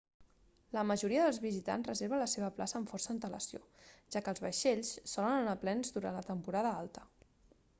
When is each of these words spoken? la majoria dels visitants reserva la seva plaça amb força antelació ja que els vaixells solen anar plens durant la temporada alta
la 0.75 0.83
majoria 0.91 1.25
dels 1.25 1.39
visitants 1.41 1.89
reserva 1.89 2.21
la 2.21 2.27
seva 2.31 2.49
plaça 2.55 2.77
amb 2.79 2.93
força 2.93 3.11
antelació 3.15 3.61
ja 4.15 4.23
que 4.25 4.33
els 4.35 4.41
vaixells 4.47 4.95
solen 5.13 5.37
anar 5.43 5.55
plens 5.67 5.97
durant 5.99 6.19
la 6.21 6.25
temporada 6.33 6.73
alta 6.81 7.05